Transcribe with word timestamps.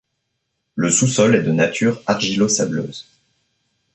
Le 0.73 0.89
sous-sol 0.89 1.35
est 1.35 1.43
de 1.43 1.51
nature 1.51 2.01
argilo-sableuse. 2.07 3.05